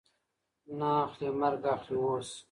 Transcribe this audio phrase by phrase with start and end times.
[0.77, 2.29] نه اخلي مرګ اخلي اوس